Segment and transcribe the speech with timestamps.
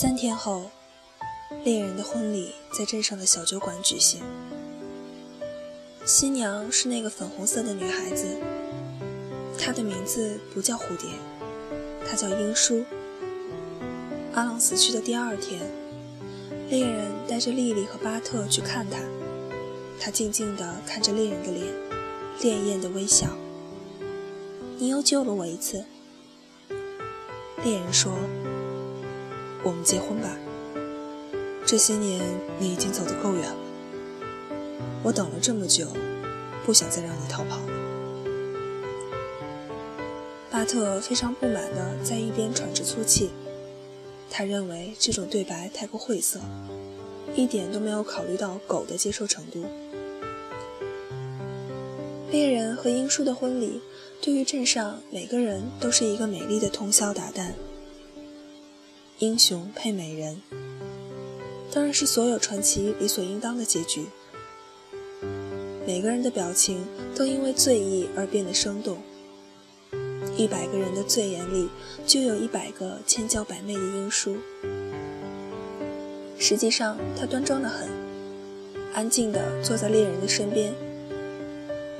[0.00, 0.70] 三天后，
[1.62, 4.22] 猎人的婚礼在镇上的小酒馆举行。
[6.06, 8.24] 新娘是那个粉红色的女孩子，
[9.58, 11.10] 她的名字不叫蝴蝶，
[12.08, 12.82] 她叫英叔。
[14.32, 15.60] 阿朗死去的第二天，
[16.70, 19.00] 猎人带着莉莉和巴特去看她，
[20.00, 21.66] 他静静地看着猎人的脸，
[22.40, 23.26] 潋滟的微笑。
[24.78, 25.84] 你又救了我一次，
[27.62, 28.14] 猎人说。
[29.62, 30.36] 我们结婚吧。
[31.66, 32.20] 这些年
[32.58, 33.56] 你已经走得够远了，
[35.02, 35.86] 我等了这么久，
[36.64, 37.72] 不想再让你逃跑了。
[40.50, 43.30] 巴特非常不满地在一边喘着粗气，
[44.28, 46.40] 他认为这种对白太过晦涩，
[47.36, 49.64] 一点都没有考虑到狗的接受程度。
[52.30, 53.80] 猎人和英叔的婚礼，
[54.20, 57.52] 对于镇上每个人都是一个美丽的通宵达旦。
[59.20, 60.40] 英雄配美人，
[61.70, 64.06] 当然是所有传奇理所应当的结局。
[65.86, 68.96] 每个人的表情都因为醉意而变得生动。
[70.38, 71.68] 一百个人的醉眼里，
[72.06, 74.38] 就有一百个千娇百媚的英叔。
[76.38, 77.90] 实际上，他端庄的很，
[78.94, 80.72] 安静地坐在猎人的身边。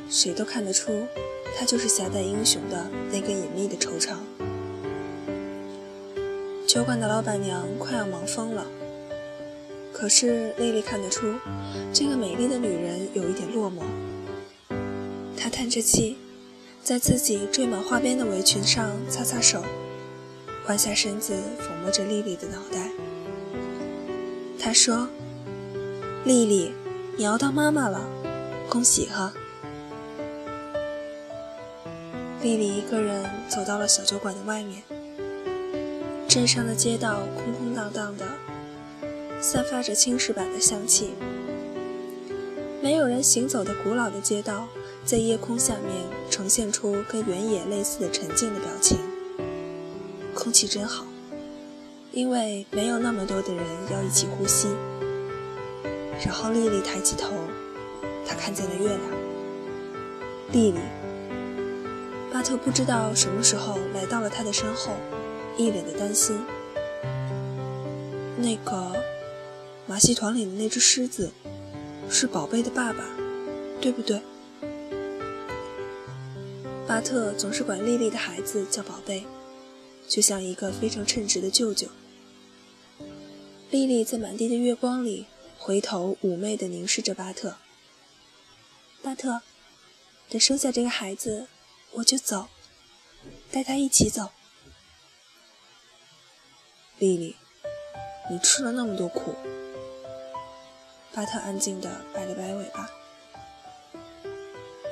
[0.08, 0.90] 谁都看得出，
[1.54, 4.14] 他就是侠带英雄的那个隐秘的惆怅。
[6.72, 8.64] 酒馆的老板娘快要忙疯了，
[9.92, 11.34] 可是丽丽看得出，
[11.92, 13.80] 这个美丽的女人有一点落寞。
[15.36, 16.16] 她叹着气，
[16.80, 19.64] 在自己缀满花边的围裙上擦擦手，
[20.68, 22.88] 弯下身子抚摸着丽丽的脑袋。
[24.56, 25.08] 她说
[26.24, 26.72] ：“丽丽，
[27.16, 28.00] 你要当妈妈了，
[28.68, 29.32] 恭喜哈！”
[32.40, 34.84] 丽丽一个人走到了小酒馆的外面。
[36.30, 38.24] 镇上的街道空空荡荡的，
[39.40, 41.10] 散发着青石板的香气。
[42.80, 44.68] 没有人行走的古老的街道，
[45.04, 48.98] 在夜空下面呈现出跟原野类似的沉静的表情。
[50.32, 51.04] 空气真好，
[52.12, 54.68] 因为没有那么多的人要一起呼吸。
[56.24, 57.32] 然后丽丽抬起头，
[58.24, 59.00] 她看见了月亮。
[60.52, 60.78] 丽丽，
[62.32, 64.92] 巴特不知道什么时候来到了她的身后。
[65.60, 66.40] 一脸的担心。
[68.38, 68.96] 那个
[69.86, 71.30] 马戏团里的那只狮子，
[72.08, 73.04] 是宝贝的爸爸，
[73.78, 74.22] 对不对？
[76.86, 79.26] 巴特总是管丽丽的孩子叫宝贝，
[80.08, 81.88] 就像一个非常称职的舅舅。
[83.70, 85.26] 丽丽在满地的月光里
[85.58, 87.56] 回头妩媚地凝视着巴特。
[89.02, 89.42] 巴特，
[90.30, 91.48] 等生下这个孩子，
[91.92, 92.48] 我就走，
[93.52, 94.30] 带他一起走。
[97.00, 97.34] 丽丽，
[98.30, 99.34] 你吃了那么多苦。
[101.14, 102.90] 巴特安静地摆了摆尾巴。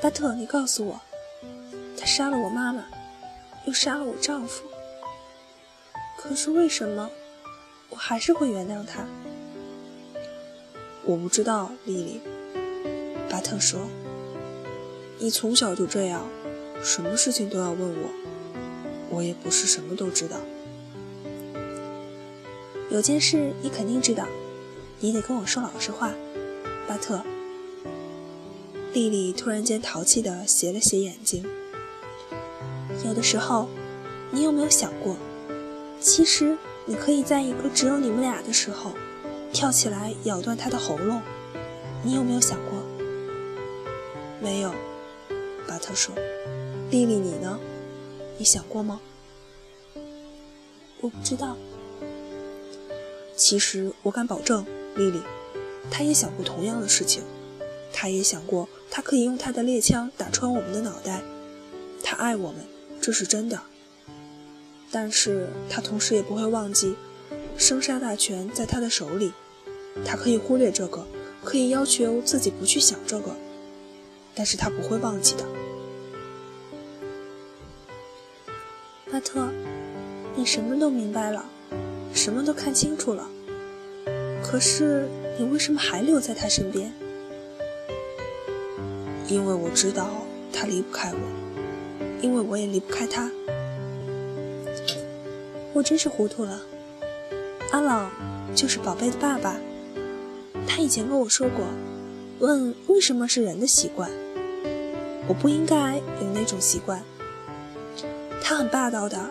[0.00, 0.98] 巴特，你告诉我，
[1.98, 2.86] 他杀了我妈妈，
[3.66, 4.64] 又杀了我丈夫。
[6.16, 7.10] 可是为什么
[7.90, 9.04] 我还是会原谅他？
[11.04, 12.20] 我不知道，丽丽。
[13.28, 13.86] 巴特说
[15.20, 16.26] ：“你从小就这样，
[16.82, 18.08] 什么事情都要问我，
[19.10, 20.38] 我也不是什么都知道。”
[22.90, 24.26] 有件事你肯定知道，
[25.00, 26.10] 你得跟我说老实话，
[26.86, 27.22] 巴特。
[28.94, 31.44] 丽丽突然间淘气地斜了斜眼睛。
[33.04, 33.68] 有的时候，
[34.30, 35.16] 你有没有想过，
[36.00, 36.56] 其实
[36.86, 38.92] 你可以在一个只有你们俩的时候，
[39.52, 41.20] 跳起来咬断他的喉咙？
[42.02, 42.82] 你有没有想过？
[44.40, 44.72] 没有，
[45.66, 46.14] 巴特说。
[46.90, 47.60] 丽丽，你呢？
[48.38, 48.98] 你想过吗？
[51.02, 51.54] 我不知道。
[53.38, 54.66] 其实我敢保证，
[54.96, 55.22] 丽丽，
[55.92, 57.22] 他也想过同样的事情，
[57.92, 61.22] 他也想过他可以用他的猎枪打穿我们的脑袋，
[62.02, 62.66] 他爱我们，
[63.00, 63.60] 这是真的。
[64.90, 66.96] 但是他同时也不会忘记，
[67.56, 69.32] 生杀大权在他的手里，
[70.04, 71.06] 他可以忽略这个，
[71.44, 73.36] 可以要求自己不去想这个，
[74.34, 75.46] 但是他不会忘记的。
[79.12, 79.48] 巴特，
[80.34, 81.44] 你什么都明白了。
[82.12, 83.28] 什么都看清楚了，
[84.42, 85.08] 可是
[85.38, 86.92] 你为什么还留在他身边？
[89.28, 90.08] 因为我知道
[90.52, 91.18] 他离不开我，
[92.20, 93.30] 因为我也离不开他。
[95.74, 96.60] 我真是糊涂了。
[97.70, 98.10] 阿朗
[98.54, 99.54] 就是宝贝的爸爸，
[100.66, 101.64] 他以前跟我说过，
[102.40, 104.10] 问为什么是人的习惯，
[105.28, 107.02] 我不应该有那种习惯。
[108.42, 109.30] 他很霸道的，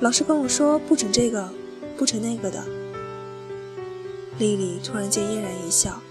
[0.00, 1.48] 老是跟我说不准这个。
[1.96, 2.62] 不成那个的，
[4.38, 6.02] 莉莉突然间嫣然一笑：“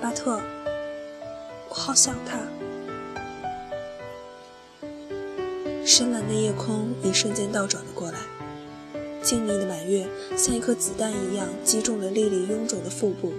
[0.00, 0.40] 巴特，
[1.68, 2.38] 我好想他。”
[5.84, 8.18] 深蓝的夜空一瞬间倒转了过来，
[9.22, 13.34] 静谧的满月像一颗子弹一样击中了莉莉臃肿的腹部，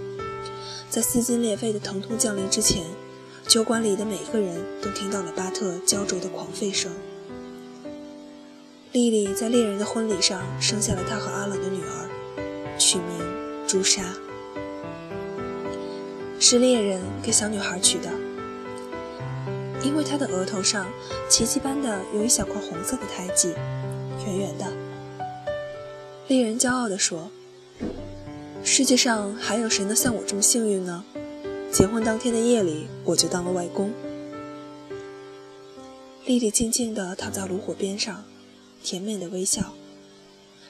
[0.92, 2.84] 在撕心裂肺的疼痛降临之前，
[3.48, 6.92] 酒馆里的每个人都听到了巴特焦灼的狂吠声。
[8.98, 12.10] 莉莉在猎人的婚礼上生下了她和阿冷的女儿，
[12.80, 13.06] 取名
[13.68, 14.02] 朱砂，
[16.40, 18.10] 是猎人给小女孩取的，
[19.84, 20.88] 因为她的额头上
[21.30, 23.54] 奇迹般的有一小块红色的胎记，
[24.26, 24.66] 圆圆的。
[26.28, 27.30] 猎人骄傲地说
[28.66, 31.06] ：“世界上还有谁能像我这么幸运呢？
[31.72, 33.94] 结婚当天的夜里，我就当了外公。”
[36.26, 38.24] 莉莉静静地躺在炉火边上。
[38.88, 39.74] 甜美的微笑，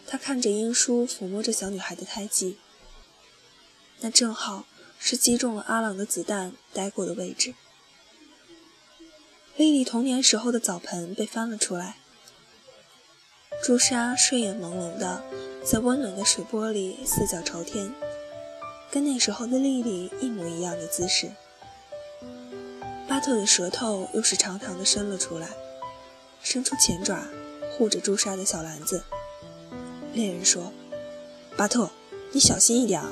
[0.08, 2.58] 他看着英叔抚摸着小女孩的胎记，
[4.00, 4.66] 那正好
[4.98, 7.54] 是击中了阿朗的子弹待过的位置。
[9.56, 11.98] 莉莉童年时候的澡盆被翻了出来，
[13.64, 15.24] 朱砂睡眼朦胧的
[15.64, 17.94] 在温暖的水波里四脚朝天，
[18.90, 21.30] 跟那时候的莉莉一模一样的姿势。
[23.08, 25.50] 巴特的舌头又是长长的伸了出来，
[26.42, 27.24] 伸出前爪。
[27.78, 29.04] 护着朱砂的小篮子，
[30.12, 30.74] 猎人说
[31.56, 31.92] ：“巴特，
[32.32, 33.12] 你小心一点啊，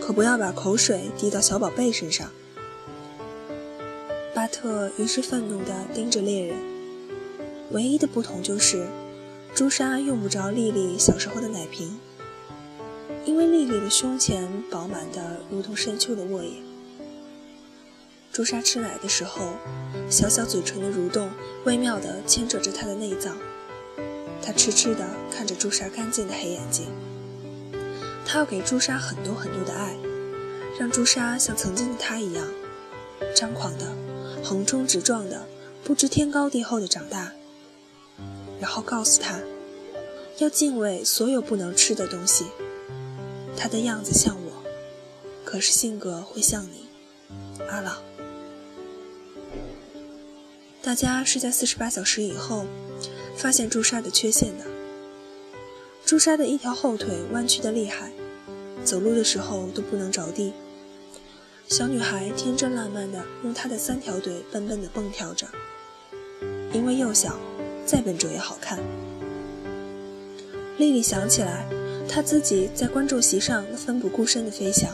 [0.00, 2.28] 可不要把口水滴到小宝贝身上。”
[4.34, 6.56] 巴特于是愤怒地盯着猎人。
[7.70, 8.88] 唯一的不同就是，
[9.54, 12.00] 朱砂用不着莉莉小时候的奶瓶，
[13.24, 16.50] 因为莉莉的胸前饱满的如同深秋的沃野。
[18.32, 19.52] 朱砂吃奶的时候，
[20.10, 21.30] 小小嘴唇的蠕动
[21.64, 23.36] 微妙地牵扯着她的内脏。
[24.44, 26.86] 他痴痴地看着朱砂干净的黑眼睛，
[28.26, 29.96] 他要给朱砂很多很多的爱，
[30.80, 32.44] 让朱砂像曾经的他一样，
[33.36, 33.86] 张狂的、
[34.42, 35.46] 横冲直撞的、
[35.84, 37.30] 不知天高地厚的长大，
[38.60, 39.38] 然后告诉他，
[40.38, 42.46] 要敬畏所有不能吃的东西。
[43.56, 44.64] 他的样子像我，
[45.44, 46.88] 可是性格会像你，
[47.68, 48.02] 阿朗。
[50.82, 52.66] 大家是在四十八小时以后。
[53.36, 54.64] 发现朱砂的缺陷的。
[56.04, 58.12] 朱砂的一条后腿弯曲的厉害，
[58.84, 60.52] 走路的时候都不能着地。
[61.68, 65.46] 小女孩天真烂漫的用她的三条腿笨笨的蹦跳着，
[66.72, 67.38] 因为幼小，
[67.86, 68.78] 再笨拙也好看。
[70.76, 71.66] 丽丽想起来，
[72.08, 74.92] 她自己在观众席上那奋不顾身的飞翔，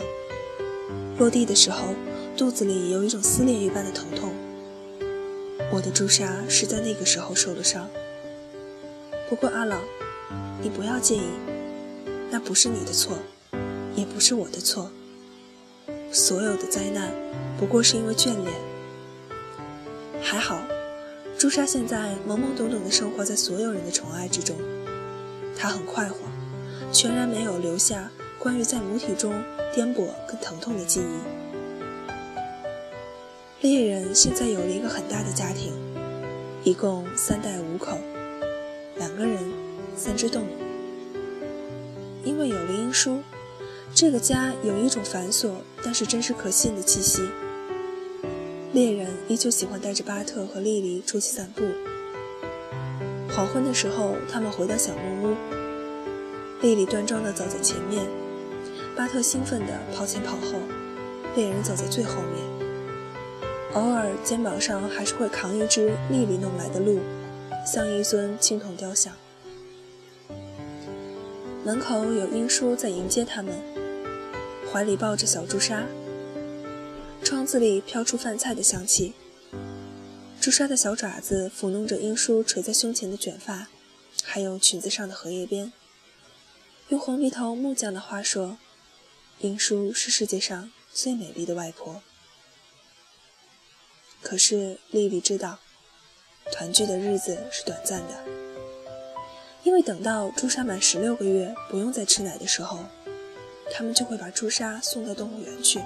[1.18, 1.94] 落地的时候，
[2.36, 4.32] 肚子里有一种撕裂一般的疼痛。
[5.72, 7.88] 我的朱砂是在那个时候受了伤。
[9.28, 9.82] 不过阿朗，
[10.62, 11.28] 你不要介意，
[12.30, 13.18] 那不是你的错，
[13.94, 14.90] 也不是我的错。
[16.10, 17.12] 所有的灾难，
[17.58, 18.54] 不过是因为眷恋。
[20.22, 20.62] 还好，
[21.36, 24.56] 朱砂现在懵懵懂懂地生活在所有人的宠爱之中，
[25.54, 26.16] 她很快活，
[26.90, 29.34] 全然没有留下关于在母体中
[29.74, 31.04] 颠簸跟疼痛的记忆。
[33.60, 35.74] 猎人现在有了一个很大的家庭，
[36.64, 37.98] 一共三代五口。
[38.98, 39.38] 两个人，
[39.96, 40.48] 三只动物。
[42.24, 43.20] 因为有了英叔，
[43.94, 45.52] 这个家有一种繁琐
[45.82, 47.22] 但是真实可信的气息。
[48.72, 51.62] 猎人依旧喜欢带着巴特和莉莉出去散步。
[53.34, 55.36] 黄昏的时候，他们回到小木屋，
[56.60, 58.04] 莉莉端庄地走在前面，
[58.96, 60.58] 巴特兴奋地跑前跑后，
[61.36, 62.68] 猎人走在最后面。
[63.74, 66.98] 偶尔肩膀上还是会扛一只莉莉弄来的鹿。
[67.70, 69.14] 像一尊青铜雕像。
[71.66, 73.54] 门口有英叔在迎接他们，
[74.72, 75.86] 怀里抱着小朱砂。
[77.22, 79.12] 窗子里飘出饭菜的香气。
[80.40, 83.68] 朱砂的小爪子抚弄着英叔垂在胸前的卷发，
[84.24, 85.70] 还有裙子上的荷叶边。
[86.88, 88.56] 用红鼻头木匠的话说，
[89.40, 92.00] 英叔是世界上最美丽的外婆。
[94.22, 95.58] 可是丽丽知道。
[96.52, 98.14] 团聚的日子是短暂的，
[99.62, 102.80] 因为等到朱砂满十六个月不用再吃奶的时候，
[103.72, 105.80] 他们就会把朱砂送到动物园去。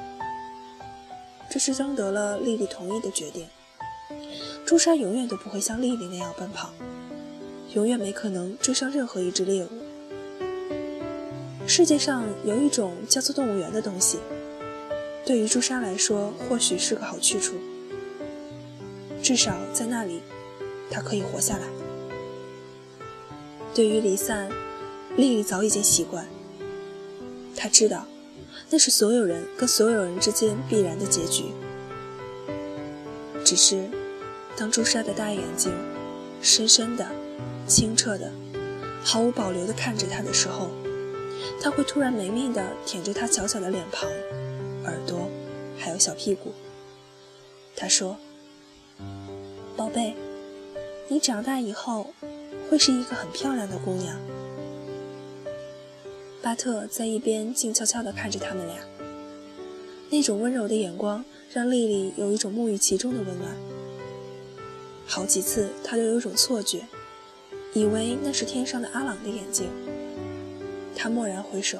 [1.50, 3.47] 这是征得了丽丽同意的决定。
[4.64, 6.71] 朱砂永远都不会像丽丽那样奔跑，
[7.75, 9.69] 永远没可能追上任何一只猎物。
[11.66, 14.19] 世界上有一种叫做动物园的东西，
[15.26, 17.57] 对于朱砂来说或许是个好去处，
[19.23, 20.23] 至少在那里。
[20.92, 21.66] 他可以活下来。
[23.75, 24.50] 对于离散，
[25.16, 26.26] 丽丽早已经习惯。
[27.56, 28.04] 她知道，
[28.70, 31.46] 那是所有人跟所有人之间必然的结局。
[33.44, 33.88] 只是，
[34.56, 35.72] 当朱砂的大眼睛
[36.42, 37.06] 深深的、
[37.66, 38.30] 清澈的、
[39.02, 40.68] 毫无保留地看着他的时候，
[41.62, 44.08] 他会突然没命地舔着他小小的脸庞、
[44.84, 45.28] 耳朵，
[45.78, 46.52] 还有小屁股。
[47.75, 48.16] 他说
[49.76, 50.14] ：“宝贝，
[51.09, 52.14] 你长大以后
[52.71, 54.16] 会是一个很漂亮的姑娘。”
[56.42, 58.76] 巴特在一边静悄悄地看着他们俩，
[60.11, 63.50] 那种温柔的眼光让丽丽有一种沐浴其中的温暖。
[65.06, 66.80] 好几次，她都有种错觉，
[67.75, 69.68] 以为那是天上的阿朗的眼睛。
[70.97, 71.78] 她蓦然回首，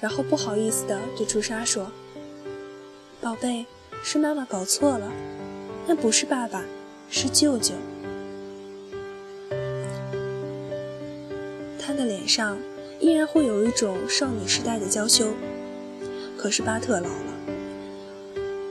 [0.00, 1.90] 然后不好意思地对朱砂说
[3.20, 3.66] ：“宝贝。”
[4.02, 5.12] 是妈妈搞错了，
[5.86, 6.64] 那不是爸爸，
[7.10, 7.74] 是舅舅。
[11.90, 12.56] 他的脸上
[13.00, 15.34] 依然会有一种少女时代的娇羞，
[16.38, 17.34] 可是巴特老了。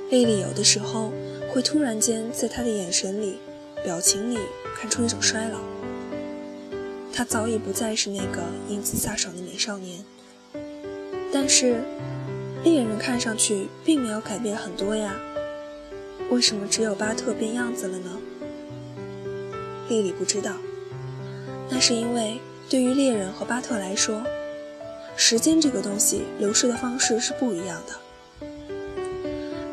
[0.09, 1.11] 丽丽有的时候
[1.49, 3.37] 会突然间在他的眼神里、
[3.83, 4.39] 表情里
[4.73, 5.59] 看出一种衰老。
[7.11, 9.99] 他早已不再是那个英姿飒爽的美少年，
[11.33, 11.81] 但是。
[12.61, 15.15] 猎人看上去并没有改变很多呀，
[16.29, 18.17] 为什么只有巴特变样子了呢？
[19.87, 20.51] 莉莉不知道，
[21.69, 22.37] 那是因为
[22.69, 24.21] 对于猎人和巴特来说，
[25.15, 28.47] 时间这个东西流逝的方式是不一样的。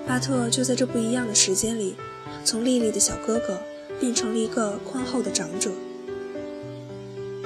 [0.06, 1.94] 巴特就在这不一样的时间里，
[2.42, 3.60] 从莉莉的小哥哥
[4.00, 5.70] 变成了一个宽厚的长者。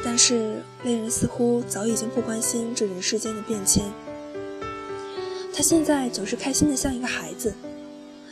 [0.05, 3.85] 但是猎人似乎早已经不关心这人世间的变迁。
[5.53, 7.53] 他现在总是开心的像一个孩子，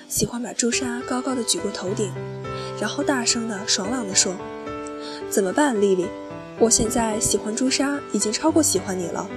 [0.08, 2.12] 喜欢把朱砂高高的举过头顶，
[2.80, 4.36] 然后大声的、爽朗的说
[5.28, 6.06] ：“怎么办，丽丽？
[6.60, 9.28] 我现在喜欢朱砂已经超过喜欢你了。”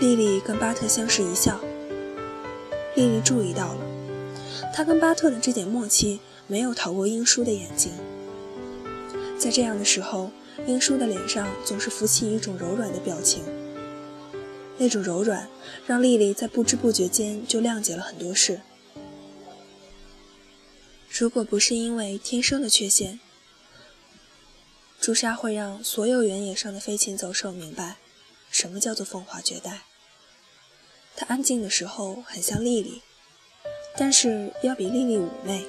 [0.00, 1.60] 丽丽跟巴特相视一笑。
[2.94, 3.80] 丽丽注意到了，
[4.72, 7.92] 他跟巴特的这点默契没有逃过英叔的眼睛。
[9.38, 10.30] 在这样的时候，
[10.66, 13.42] 英叔的脸上总是浮起一种柔软的表情。
[14.78, 15.48] 那种柔软，
[15.86, 18.60] 让丽丽在不知不觉间就谅解了很多事。
[21.08, 23.18] 如果不是因为天生的缺陷，
[25.04, 27.96] 朱砂会让所有原野上的飞禽走兽明白，
[28.50, 29.82] 什么叫做风华绝代。
[31.14, 33.02] 它安静的时候很像丽丽，
[33.98, 35.66] 但是要比丽丽妩媚，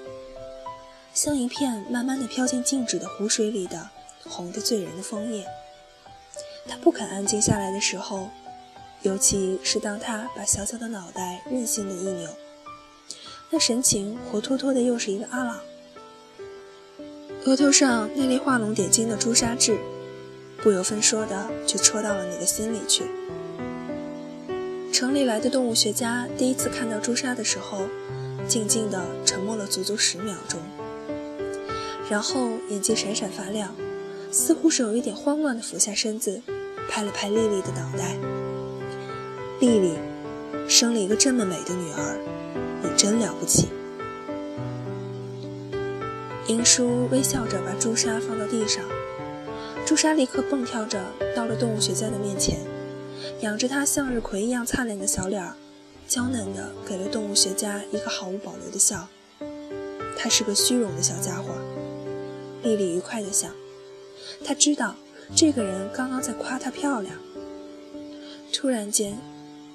[1.13, 3.89] 像一片慢慢的飘进静止的湖水里的
[4.23, 5.45] 红的醉人的枫叶。
[6.65, 8.29] 它不肯安静下来的时候。
[9.01, 12.29] 尤其是当他把小小的脑袋任性的一扭，
[13.49, 15.59] 那神情活脱脱的又是一个阿朗。
[17.45, 19.77] 额头上那粒画龙点睛的朱砂痣，
[20.63, 23.03] 不由分说的就戳到了你的心里去。
[24.91, 27.83] 城里来的动物学家第一次看到朱砂的时候，
[28.47, 30.59] 静静的沉默了足足十秒钟，
[32.09, 33.75] 然后眼睛闪闪发亮，
[34.31, 36.41] 似乎是有一点慌乱的俯下身子，
[36.89, 38.15] 拍了拍丽丽的脑袋。
[39.59, 39.93] 丽丽
[40.67, 42.17] 生了一个这么美的女儿，
[42.81, 43.67] 你真了不起。
[46.47, 48.83] 英叔微笑着把朱砂放到地上，
[49.85, 51.03] 朱砂立刻蹦跳着
[51.35, 52.59] 到了动物学家的面前，
[53.41, 55.55] 仰着她向日葵一样灿烂的小脸儿，
[56.07, 59.07] 娇嫩的给了动物学家一个毫无保留的笑。
[60.17, 61.49] 他是个虚荣的小家伙，
[62.63, 63.51] 丽丽愉快地想，
[64.43, 64.95] 她知道
[65.35, 67.15] 这个人刚刚在夸她漂亮。
[68.53, 69.17] 突然间。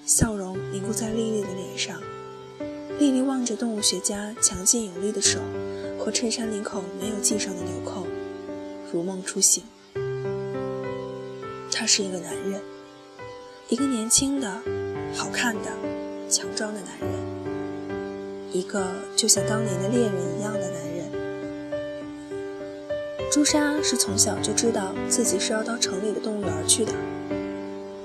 [0.07, 2.01] 笑容凝固在丽丽的脸上，
[2.99, 5.39] 丽丽望着动物学家强劲有力的手
[6.01, 8.07] 和衬衫领口没有系上的纽扣，
[8.91, 9.63] 如梦初醒。
[11.71, 12.59] 他是一个男人，
[13.69, 14.51] 一个年轻的、
[15.15, 15.71] 好看的、
[16.29, 17.11] 强壮的男人，
[18.51, 20.81] 一个就像当年的猎人一样的男人。
[23.31, 26.93] 朱砂是从小就知道自己是要到城里的动物园去的。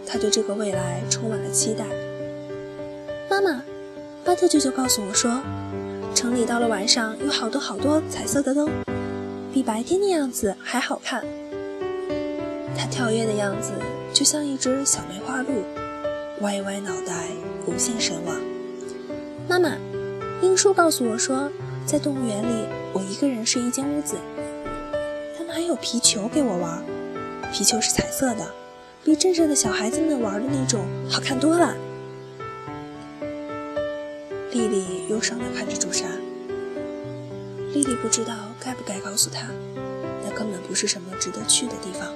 [0.06, 1.86] 他对这个未来充满了期待。
[3.30, 3.64] 妈妈，
[4.26, 5.42] 巴特舅舅告诉我说，
[6.36, 8.70] 里到了晚上有好多好多彩色的灯，
[9.54, 11.24] 比白天的样子还好看。
[12.78, 13.72] 它跳跃的样子
[14.14, 15.64] 就像一只小梅花鹿，
[16.42, 17.28] 歪歪脑袋，
[17.66, 18.36] 无限神往。
[19.48, 19.78] 妈妈，
[20.42, 21.50] 英叔告诉我说，
[21.86, 24.16] 在动物园里，我一个人睡一间屋子，
[25.38, 26.84] 他们还有皮球给我玩，
[27.54, 28.46] 皮球是彩色的。
[29.06, 31.74] 比镇上的小孩子们玩的那种好看多了。
[34.56, 36.06] 莉莉忧伤地看着朱砂。
[37.74, 39.50] 莉莉不知道该不该告诉他，
[40.24, 42.08] 那根本不是什么值得去的地方。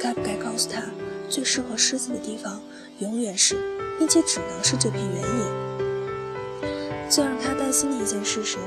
[0.00, 0.82] 该不该告诉他，
[1.28, 2.60] 最适合狮子的地方，
[2.98, 3.54] 永远是，
[3.96, 5.44] 并且只能是这片原野。
[7.08, 8.58] 最让他担心的一件事是，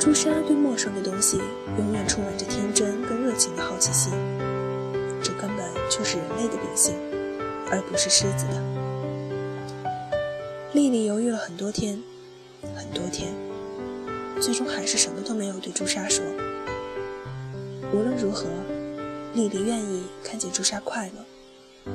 [0.00, 1.40] 朱砂对陌生的东西
[1.78, 4.12] 永远充满着天真跟热情的好奇心，
[5.22, 6.96] 这根本就是人类的秉性，
[7.70, 8.73] 而不是狮子的。
[10.74, 12.02] 丽丽犹豫了很多天，
[12.74, 13.32] 很多天，
[14.42, 16.24] 最终还是什么都没有对朱砂说。
[17.92, 18.48] 无论如何，
[19.34, 21.92] 丽丽愿意看见朱砂快乐。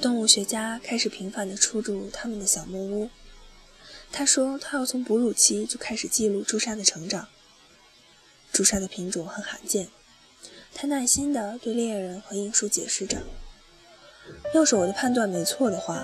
[0.00, 3.10] 动物学家开始频繁地出入他们的小木屋。
[4.12, 7.26] 他说：“他要从哺乳期就开始记录朱砂的成长。
[8.52, 9.88] 朱砂的品种很罕见。”
[10.72, 13.24] 他耐心地对猎人和英叔解释着
[14.54, 16.02] ：“要是我的判断没错的话，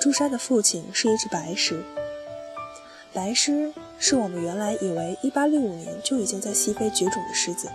[0.00, 1.82] 朱砂的父亲是一只白狮。
[3.12, 7.68] 白狮是我们原来以为1865年就已经在西非绝种的狮子，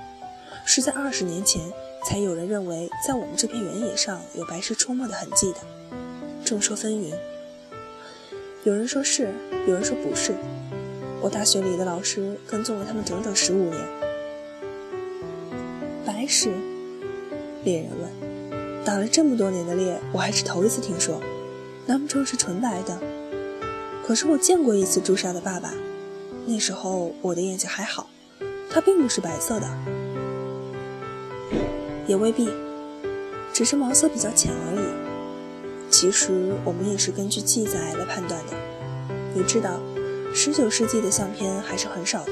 [0.66, 1.62] 是在二十年前
[2.06, 5.58] 才有人认为在我们这片原野上有白狮出没的痕迹的。
[6.46, 7.14] 众说纷纭。”
[8.64, 9.32] 有人说是，
[9.68, 10.34] 有人说不是。
[11.22, 13.82] 我大学里的老师跟踪了他们整整十五年。
[16.06, 16.50] 白狮？
[17.64, 18.35] 猎人问。
[18.86, 21.20] 打了这么多年的猎，我还是头一次听说。
[21.88, 23.00] 难不成是纯白的？
[24.06, 25.74] 可是我见过一次朱砂的爸爸，
[26.46, 28.08] 那时候我的眼睛还好，
[28.70, 29.68] 他并不是白色的。
[32.08, 32.48] 也未必，
[33.52, 35.92] 只是毛色比较浅而已。
[35.92, 38.54] 其实我们也是根据记载来判断的。
[39.34, 39.80] 你知道，
[40.34, 42.32] 十九世纪的相片还是很少的。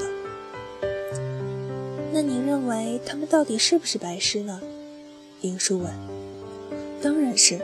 [2.12, 4.60] 那您认为他们到底是不是白狮呢？
[5.40, 6.13] 英叔问。
[7.04, 7.60] 当然是。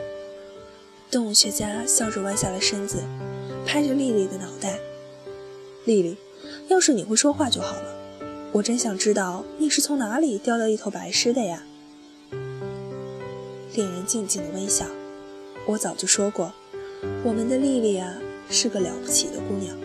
[1.09, 2.99] 动物学家笑着弯下了身子，
[3.65, 4.77] 拍着丽丽的脑袋。
[5.85, 6.15] 丽丽，
[6.67, 7.95] 要是你会说话就好了。
[8.51, 11.63] 我真想知道你是从哪里叼到一头白狮的呀。
[13.73, 14.85] 猎人静静的微笑。
[15.65, 16.53] 我早就说过，
[17.23, 18.13] 我们的丽丽啊
[18.47, 19.75] 是个了不起的姑娘。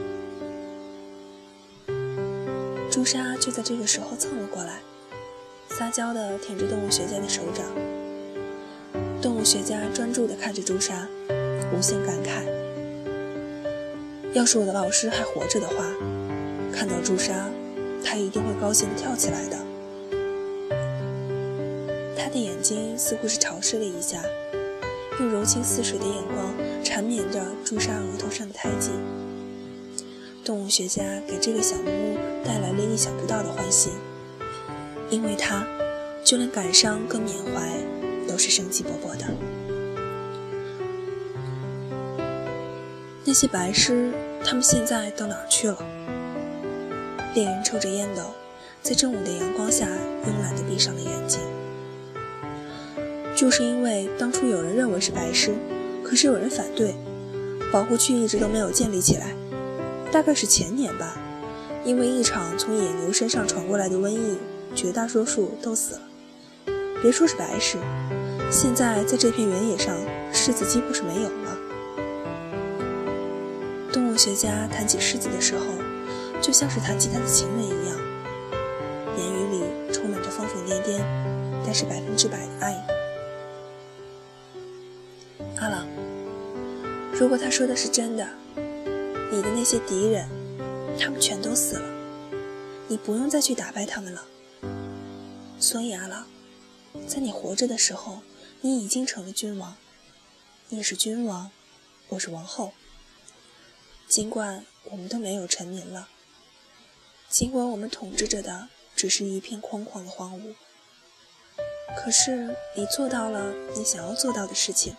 [2.90, 4.80] 朱砂就在这个时候蹭了过来，
[5.70, 7.64] 撒娇的舔着动物学家的手掌。
[9.26, 11.08] 动物学家专注地看着朱砂，
[11.76, 12.44] 无限感慨：
[14.32, 15.84] 要是我的老师还活着的话，
[16.72, 17.50] 看到朱砂，
[18.04, 19.58] 他一定会高兴地跳起来的。
[22.16, 24.22] 他的眼睛似乎是潮湿了一下。
[25.18, 28.92] 用柔情似水的眼光缠绵着朱砂额头上的胎记。
[30.44, 33.90] 动物学家给这个小木屋带来了意想不到的欢喜，
[35.10, 35.66] 因为他，
[36.22, 37.68] 就连感伤跟缅怀
[38.36, 39.24] 都是生机勃勃的。
[43.24, 44.12] 那些白狮，
[44.44, 45.78] 他们现在到哪儿去了？
[47.34, 48.20] 猎人抽着烟斗，
[48.82, 51.40] 在正午的阳光下慵懒地闭上了眼睛。
[53.34, 55.54] 就是因为当初有人认为是白狮，
[56.04, 56.94] 可是有人反对，
[57.72, 59.34] 保护区一直都没有建立起来。
[60.12, 61.16] 大概是前年吧，
[61.86, 64.36] 因为一场从野牛身上传过来的瘟疫，
[64.74, 66.02] 绝大多数都死了。
[67.02, 67.76] 别说是白狮，
[68.50, 69.94] 现在在这片原野上，
[70.32, 71.58] 狮子几乎是没有了。
[73.92, 75.64] 动物学家谈起狮子的时候，
[76.40, 77.98] 就像是谈起他的情人一样，
[79.18, 81.00] 言语里充满着疯疯癫癫，
[81.64, 82.86] 但是百分之百的爱。
[85.58, 85.86] 阿朗，
[87.12, 88.26] 如果他说的是真的，
[89.32, 90.28] 你的那些敌人，
[90.98, 91.84] 他们全都死了，
[92.88, 94.22] 你不用再去打败他们了。
[95.58, 96.26] 所以阿朗，
[97.06, 98.20] 在你活着的时候，
[98.62, 99.76] 你已经成了君王，
[100.70, 101.50] 你是君王，
[102.08, 102.72] 我是王后。
[104.08, 106.08] 尽管我们都没有臣民了，
[107.28, 110.54] 尽管我们统治着的只是一片空旷的荒芜，
[111.96, 114.96] 可是你做到了你想要做到的事情。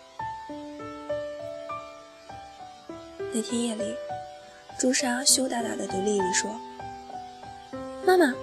[3.33, 3.95] 那天夜里，
[4.79, 6.59] 朱砂羞答答地对丽丽说
[8.05, 8.33] ：“妈妈，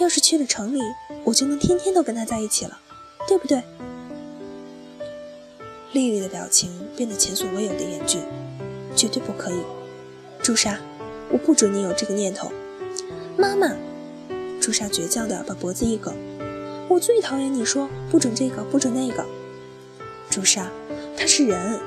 [0.00, 0.80] 要是去了城里，
[1.24, 2.80] 我就能天天都跟他在一起了，
[3.26, 3.62] 对不对？”
[5.94, 8.20] 丽丽的表情变得前所未有的严峻
[8.96, 9.60] ，“绝对不可以，
[10.42, 10.76] 朱砂，
[11.30, 12.50] 我不准你有这个念头。”
[13.38, 13.70] 妈妈，
[14.60, 16.12] 朱砂倔强地把脖子一梗
[16.90, 19.24] ：“我最讨厌你说不准这个，不准那个。”
[20.28, 20.68] 朱砂，
[21.16, 21.78] 他是人，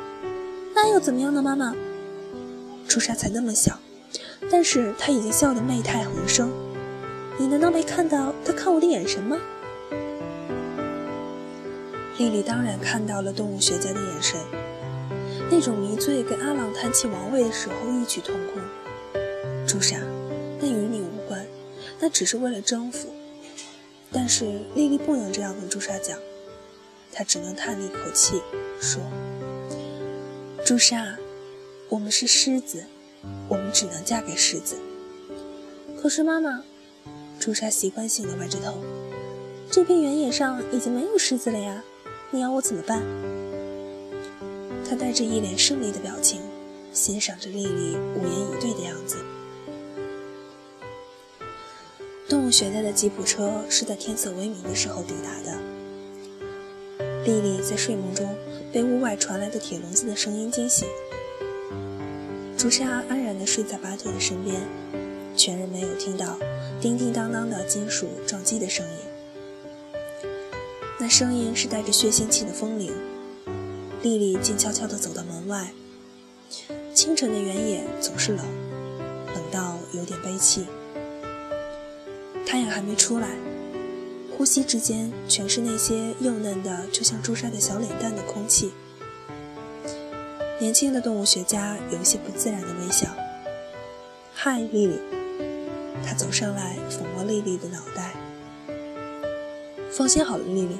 [0.73, 1.41] 那又怎么样呢？
[1.41, 1.75] 妈妈。
[2.87, 3.77] 朱砂才那么小，
[4.49, 6.49] 但是他已经笑得媚态横生。
[7.37, 9.37] 你难道没看到他看我的眼神吗？
[12.17, 14.39] 丽丽当然看到了动物学家的眼神，
[15.51, 18.62] 那种迷醉跟阿朗谈起王位的时候异曲同工。
[19.67, 19.99] 朱砂，
[20.60, 21.45] 那与你无关，
[21.99, 23.13] 那只是为了征服。
[24.12, 26.17] 但是丽丽不能这样跟朱砂讲，
[27.12, 28.41] 她只能叹了一口气，
[28.82, 28.99] 说
[30.65, 31.15] ：“朱砂，
[31.88, 32.84] 我们是狮子，
[33.47, 34.75] 我们只能嫁给狮子。”
[36.01, 36.63] 可是妈妈，
[37.39, 38.73] 朱砂习惯性的歪着头。
[39.69, 41.84] 这片原野上已经没有狮子了呀，
[42.29, 43.01] 你要我怎么办？
[44.87, 46.41] 他带着一脸胜利的表情，
[46.91, 49.15] 欣赏着丽丽无言以对的样子。
[52.27, 55.57] 动物学家的吉普车是在天色微明的时候抵达的。
[57.23, 58.35] 丽丽在睡梦中
[58.73, 60.85] 被屋外传来的铁笼子的声音惊醒。
[62.57, 64.61] 朱砂安然地睡在巴特的身边，
[65.37, 66.37] 全然没有听到
[66.81, 69.06] 叮叮当当的金属撞击的声音。
[71.07, 72.91] 那声音是带着血腥气的风铃。
[74.01, 75.71] 丽丽静悄悄地走到门外。
[76.93, 78.45] 清晨的原野总是冷，
[79.33, 80.65] 冷到有点悲戚。
[82.45, 83.29] 太阳还没出来，
[84.35, 88.73] 呼吸之间全是那些幼嫩的，就像朱砂的小脸蛋的空气。
[90.59, 93.07] 年轻的动物学家有些不自然的微笑。
[94.35, 94.99] “嗨，丽丽。”
[96.05, 98.06] 他走上来抚摸丽丽的脑袋。
[99.97, 100.77] “放心好了，丽丽，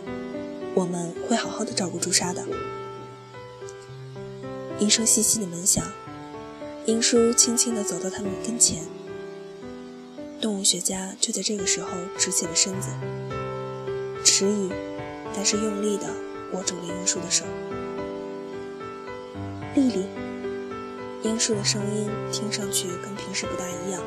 [0.75, 2.45] 我们会好好的照顾朱砂的。”
[4.77, 5.84] 一声细细的门响，
[6.86, 8.84] 英叔轻轻地走到他们跟前。
[10.39, 12.89] 动物学家就在这个时候直起了身子，
[14.23, 14.69] 迟疑，
[15.36, 16.06] 但是用力地
[16.53, 17.43] 握住了英叔的手。
[19.73, 20.06] 丽丽，
[21.23, 23.99] 英叔的声音听上去跟平时不大一样。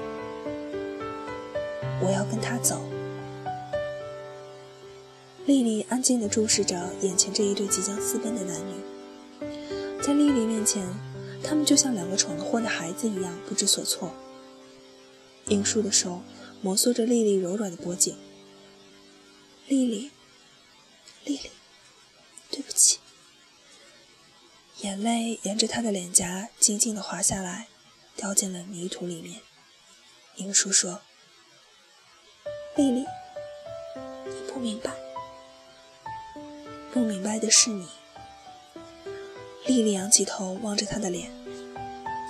[2.01, 2.81] 我要跟他走。
[5.47, 8.75] 丽丽安静地注视着眼前这一对即将私奔的男女。
[10.03, 10.87] 在丽丽面前，
[11.43, 14.15] 他们就像两个闯了祸的孩子一样不知所措。
[15.47, 16.23] 英叔的手
[16.63, 18.17] 摩挲着丽丽柔软的脖颈。
[19.67, 20.11] 丽丽，
[21.25, 21.51] 丽丽，
[22.51, 22.99] 对不起。
[24.83, 27.69] 眼泪沿着她的脸颊静静地滑下来，
[28.15, 29.41] 掉进了泥土里面。
[30.37, 31.01] 英叔说
[32.77, 33.05] ：“丽丽，
[34.27, 34.91] 你不明白，
[36.93, 37.87] 不明白的是你。”
[39.67, 41.31] 丽丽仰起头望着他的脸，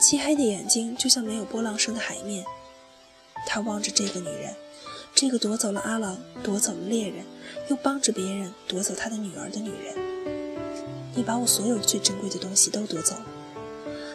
[0.00, 2.44] 漆黑的眼睛就像没有波浪声的海面。
[3.46, 4.54] 他望着这个女人，
[5.14, 7.24] 这个夺走了阿郎、夺走了猎人，
[7.68, 9.94] 又帮着别人夺走他的女儿的女人。
[11.14, 13.26] 你把我所有最珍贵的东西都夺走了，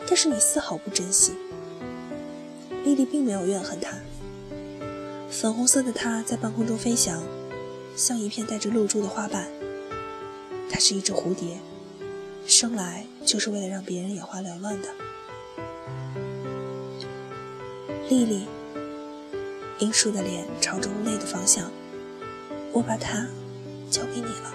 [0.07, 1.33] 但是你丝毫不珍惜。
[2.83, 3.97] 丽丽并没有怨恨他。
[5.31, 7.23] 粉红色的她在半空中飞翔，
[7.95, 9.49] 像一片带着露珠的花瓣。
[10.69, 11.57] 它是一只蝴蝶。
[12.47, 14.89] 生来就是为了让别人眼花缭乱的，
[18.09, 18.47] 丽丽。
[19.79, 21.69] 英叔的脸朝着屋内的方向，
[22.71, 23.27] 我把它
[23.91, 24.53] 交给你了。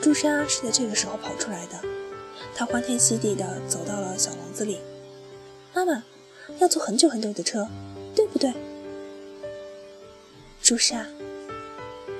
[0.00, 1.80] 朱砂是在这个时候跑出来的，
[2.54, 4.78] 她欢天喜地地走到了小笼子里。
[5.74, 6.04] 妈妈，
[6.58, 7.66] 要坐很久很久的车，
[8.14, 8.52] 对不对？
[10.62, 11.06] 朱砂，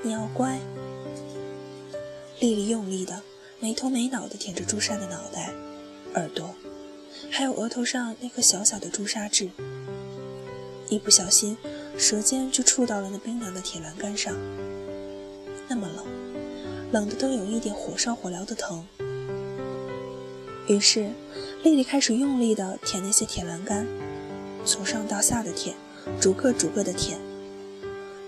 [0.03, 0.59] 你要乖。
[2.43, 3.23] 丽丽用力的。
[3.61, 5.53] 没头没脑的舔着朱砂的脑袋、
[6.15, 6.53] 耳朵，
[7.31, 9.49] 还有额头上那颗小小的朱砂痣。
[10.89, 11.57] 一不小心，
[11.97, 14.35] 舌尖就触到了那冰凉的铁栏杆上，
[15.69, 16.05] 那么冷，
[16.91, 18.85] 冷的都有一点火烧火燎的疼。
[20.67, 21.13] 于是，
[21.63, 23.87] 丽丽开始用力的舔那些铁栏杆，
[24.65, 25.77] 从上到下的舔，
[26.21, 27.21] 逐个逐个的舔，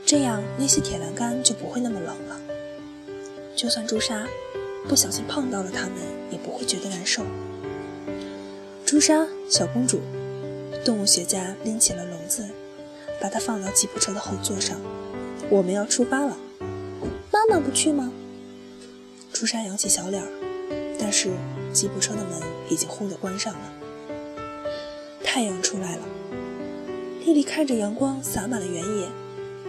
[0.06, 2.40] 这样那些铁栏杆就不会那么冷了。
[3.56, 4.26] 就算朱砂。
[4.86, 5.92] 不小心碰到了他们，
[6.30, 7.24] 也不会觉得难受。
[8.84, 10.02] 朱砂，小公主，
[10.84, 12.46] 动物学家拎起了笼子，
[13.18, 14.78] 把它放到吉普车的后座上。
[15.48, 16.36] 我们要出发了。
[17.32, 18.12] 妈妈不去吗？
[19.32, 20.28] 朱砂扬起小脸儿，
[21.00, 21.30] 但是
[21.72, 23.72] 吉普车的门已经轰的关上了。
[25.24, 26.02] 太阳出来了，
[27.24, 29.08] 丽丽看着阳光洒满了原野，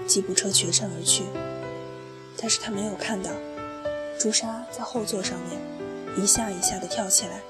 [0.06, 1.24] 吉普车绝尘而去，
[2.36, 3.32] 但是她没有看到。
[4.26, 5.62] 朱砂在后座上面
[6.18, 7.44] 一下一下的跳起来，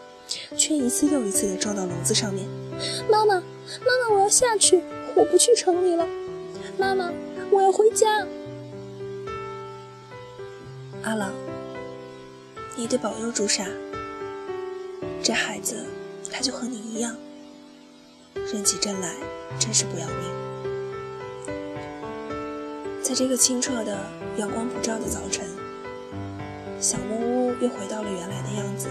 [0.58, 2.46] 却一次又一次的撞到笼子上面。
[3.10, 4.84] 妈妈，妈妈，我要下去，
[5.16, 6.06] 我不去城里了。
[6.78, 7.14] 妈妈，
[7.50, 8.28] 我要回家。
[11.04, 11.32] 阿朗，
[12.76, 13.66] 你得保佑朱砂。
[15.24, 15.78] 这孩子，
[16.30, 17.16] 他就和你一样，
[18.52, 19.14] 认起真来
[19.58, 20.16] 真是不要命。
[23.02, 23.98] 在这个清澈的
[24.36, 25.55] 阳光普照的早晨。
[26.80, 28.90] 小木屋又回到了原来的样子，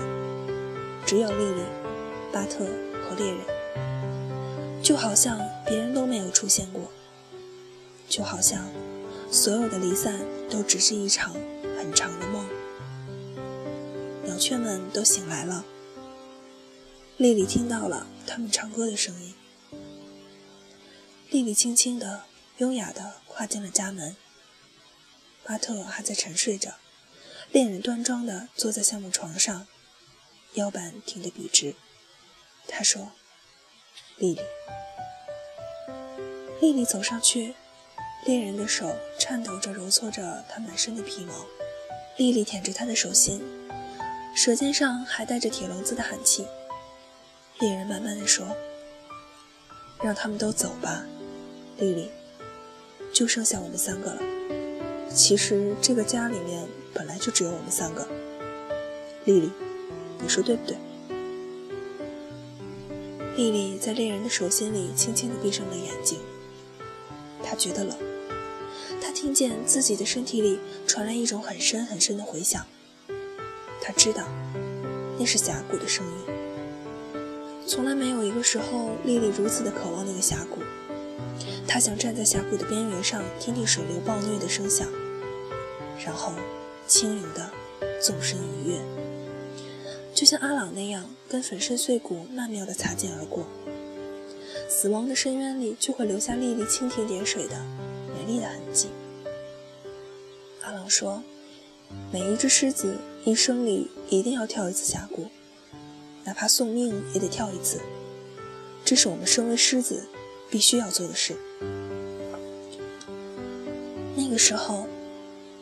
[1.06, 1.62] 只有莉莉、
[2.32, 2.64] 巴特
[3.04, 6.90] 和猎人，就好像别人都没有出现过，
[8.08, 8.66] 就好像
[9.30, 10.18] 所有的离散
[10.50, 11.34] 都只是一场
[11.76, 12.44] 很长的梦。
[14.24, 15.64] 鸟雀们都醒来了。
[17.18, 19.34] 莉莉听到了他们唱歌的声音。
[21.30, 22.22] 丽丽轻轻地、
[22.58, 24.16] 优雅地跨进了家门。
[25.44, 26.72] 巴特还在沉睡着，
[27.54, 29.68] 恋人端庄地坐在橡木床上，
[30.54, 31.76] 腰板挺得笔直。
[32.66, 33.12] 他说
[34.18, 34.40] ：“丽丽。”
[36.60, 37.54] 丽丽走上去，
[38.26, 41.46] 恋人的手颤抖着揉搓着她满身的皮毛。
[42.16, 43.40] 丽丽舔着他的手心，
[44.34, 46.44] 舌尖上还带着铁笼子的寒气。
[47.60, 48.44] 恋人慢慢的说
[50.02, 51.06] ：“让他们都走吧，
[51.78, 52.10] 丽丽，
[53.12, 54.20] 就剩下我们三个了。
[55.14, 58.06] 其实这个家里面本来就只有我们三个。
[59.24, 59.50] 丽丽，
[60.20, 60.76] 你说对不对？”
[63.36, 66.20] 丽丽在恋人的手心里轻轻地闭上了眼睛。
[67.42, 67.98] 她觉得冷，
[69.02, 72.64] 她听见自己的身体里传来一种很深很深的回响。
[73.82, 74.28] 她知道，
[75.18, 76.12] 那是峡谷的声音。
[77.66, 80.60] 从来没有一个时候，丽丽如此的渴望那个峡谷。
[81.66, 84.86] 她想站在峡谷的边缘上，听听水流暴虐的声响，
[86.04, 86.32] 然后
[86.86, 87.50] 轻盈地
[88.00, 88.80] 纵身一跃。
[90.14, 93.44] 就像阿朗那样，跟粉身碎骨曼妙地擦肩而过，
[94.68, 97.60] 死亡的深渊里就会留下丽丽蜻蜓点水的
[98.14, 98.88] 美丽的痕迹。
[100.62, 101.22] 阿朗说
[102.12, 105.26] ：“每一只狮子一生里一定要跳一次峡谷，
[106.24, 107.80] 哪怕送命也得跳一次，
[108.84, 110.06] 这是我们身为狮子
[110.48, 111.34] 必须要做的事。”
[114.16, 114.86] 那个时候，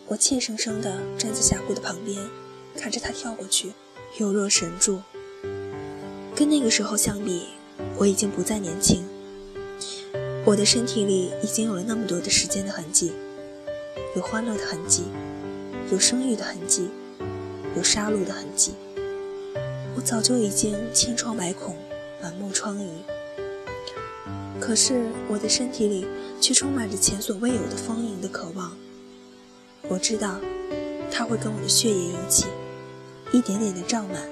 [0.09, 2.19] 我怯生生地站在峡谷的旁边，
[2.77, 3.73] 看着他跳过去。
[4.19, 5.01] 犹若神助。
[6.37, 7.47] 跟那个时候相比，
[7.97, 9.03] 我已经不再年轻。
[10.45, 13.13] 我的身体里已经有了那么多的时间的痕迹，
[14.15, 15.05] 有欢乐的痕迹，
[15.91, 16.91] 有生育的痕迹，
[17.75, 18.73] 有杀戮的痕迹。
[19.95, 21.77] 我早就已经千疮百孔，
[22.21, 22.87] 满目疮痍。
[24.61, 26.07] 可是我的身体里
[26.39, 28.77] 却充满着前所未有的丰盈的渴望。
[29.89, 30.41] 我知道，
[31.11, 32.47] 它会跟我的血液一起。
[33.33, 34.23] 一点点的胀满，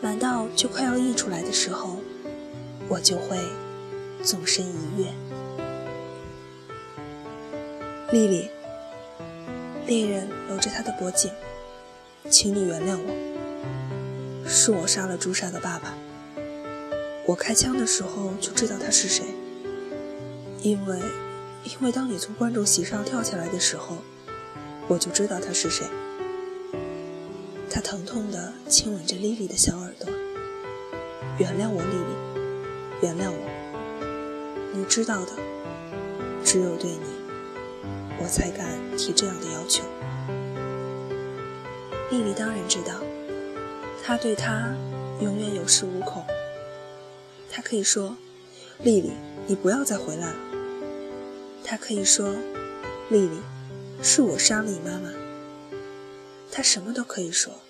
[0.00, 1.98] 满到就快要溢出来的时候，
[2.88, 3.38] 我就会
[4.24, 5.06] 纵身一跃。
[8.10, 8.50] 丽丽，
[9.86, 11.30] 猎人搂着她的脖颈，
[12.28, 15.94] 请你原谅我，是我杀了朱砂的爸爸。
[17.24, 19.24] 我开枪的时候就知道他是谁，
[20.60, 21.00] 因为，
[21.64, 23.98] 因为当你从观众席上跳下来的时候，
[24.88, 25.86] 我就知道他是谁。
[27.70, 30.12] 他疼痛地亲吻着莉莉的小耳朵。
[31.38, 32.14] 原谅我，莉莉，
[33.02, 34.70] 原谅我。
[34.72, 35.32] 你知道的，
[36.44, 37.00] 只有对你，
[38.18, 39.84] 我才敢提这样的要求。
[42.10, 42.94] 莉莉当然知道，
[44.02, 44.74] 他对她
[45.20, 46.24] 永远有恃无恐。
[47.50, 48.16] 他可以说
[48.82, 49.12] ：“莉莉，
[49.46, 50.36] 你不要再回来了。”
[51.64, 52.34] 他可以说
[53.10, 53.40] ：“莉莉，
[54.02, 55.12] 是我杀了你妈妈。”
[56.50, 57.60] 他什么都可以说，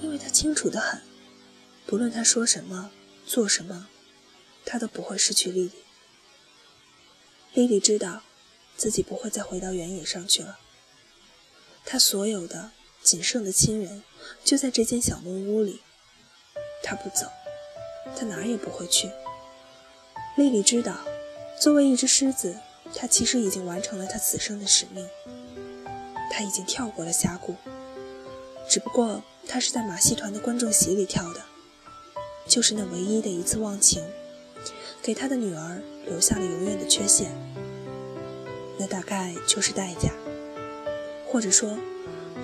[0.00, 1.00] 因为他清楚的很，
[1.86, 2.92] 不论他说什么、
[3.26, 3.88] 做什么，
[4.64, 5.72] 他都不会失去莉莉。
[7.54, 8.22] 莉莉知道，
[8.76, 10.58] 自己不会再回到原野上去了。
[11.84, 12.70] 他所有的
[13.02, 14.02] 仅剩的亲人
[14.44, 15.80] 就在这间小木屋里。
[16.82, 17.26] 他不走，
[18.16, 19.10] 他哪儿也不会去。
[20.36, 20.98] 莉莉知道，
[21.60, 22.58] 作为一只狮子，
[22.94, 25.08] 他其实已经完成了他此生的使命。
[26.36, 27.54] 他已经跳过了峡谷。
[28.68, 31.40] 只不过他是在马戏团的观众席里跳的，
[32.48, 34.02] 就是那唯一的一次忘情，
[35.00, 37.30] 给他的女儿留下了永远的缺陷。
[38.76, 40.10] 那大概就是代价，
[41.28, 41.78] 或者说，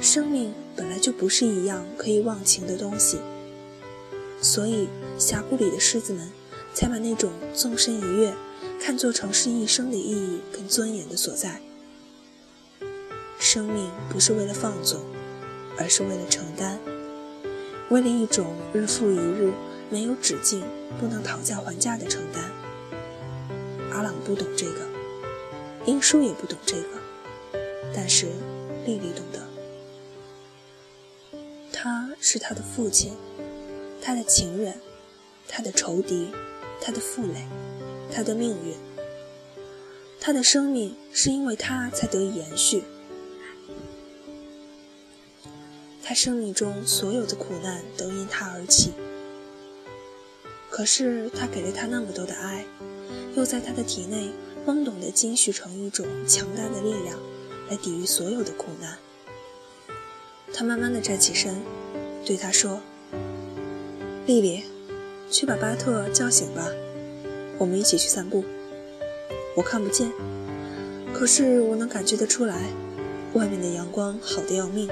[0.00, 3.18] 生命本来就不是一样可以忘情的东西。
[4.40, 6.31] 所以峡谷里的狮子们
[6.72, 8.33] 才把那种纵身一跃
[8.81, 11.61] 看作成是一生的意义跟尊严的所在。
[13.40, 15.00] 生命不是为了放纵。
[15.79, 16.79] 而是为了承担，
[17.88, 19.50] 为了一种日复一日
[19.88, 20.62] 没有止境、
[21.00, 22.44] 不能讨价还价的承担。
[23.90, 24.87] 阿朗不懂这个，
[25.87, 26.88] 英叔也不懂这个，
[27.94, 28.26] 但是
[28.85, 29.40] 丽丽懂得。
[31.72, 33.16] 他是他的父亲，
[34.03, 34.74] 他的情人，
[35.48, 36.31] 他的仇敌，
[36.83, 37.46] 他的负累，
[38.14, 38.74] 他的命运。
[40.20, 42.83] 他的生命是因为他才得以延续。
[46.11, 48.90] 他生命中所有的苦难都因他而起，
[50.68, 52.64] 可是他给了他那么多的爱，
[53.37, 54.33] 又在他的体内
[54.66, 57.16] 懵懂地积蓄成一种强大的力量，
[57.70, 58.99] 来抵御所有的苦难。
[60.53, 61.55] 他慢慢地站起身，
[62.27, 62.81] 对他说
[64.27, 64.64] ：“丽丽，
[65.31, 66.66] 去把巴特叫醒吧，
[67.57, 68.44] 我们一起去散步。
[69.55, 70.11] 我看不见，
[71.14, 72.68] 可是我能感觉得出来，
[73.35, 74.90] 外面的阳光好的要命。”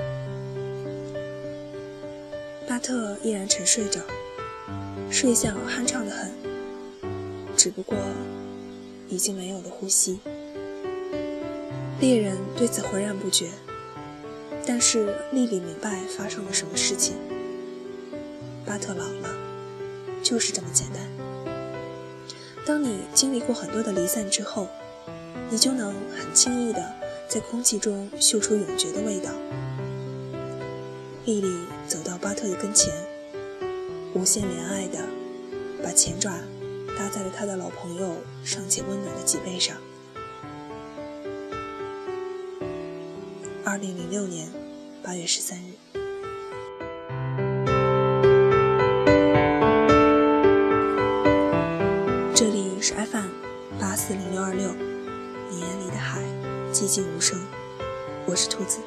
[2.79, 4.01] 巴特依然沉睡着，
[5.11, 6.31] 睡相酣畅的很，
[7.57, 7.99] 只不过
[9.09, 10.21] 已经没有了呼吸。
[11.99, 13.49] 猎人对此浑然不觉，
[14.65, 17.17] 但是丽丽明白发生了什么事情。
[18.65, 19.29] 巴特老了，
[20.23, 21.03] 就是这么简单。
[22.65, 24.69] 当你经历过很多的离散之后，
[25.51, 26.95] 你就能很轻易的
[27.27, 29.33] 在空气中嗅出永绝的味道。
[31.25, 31.49] 丽丽
[31.89, 32.93] 走到巴特的跟前，
[34.13, 34.99] 无限怜爱的
[35.83, 36.31] 把前爪
[36.99, 39.75] 搭在了他的老朋友尚且温暖的脊背上。
[43.65, 44.49] 二零零六年
[45.03, 45.73] 八月十三日。
[52.35, 53.31] 这里是 FM
[53.81, 54.69] 八四零六二六，
[55.51, 56.21] 你眼里的海，
[56.71, 57.39] 寂静无声。
[58.27, 58.79] 我是兔子。